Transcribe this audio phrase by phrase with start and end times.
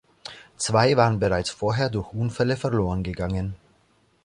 [0.57, 3.53] Zwei waren bereits vorher durch Unfälle verlorengegangen.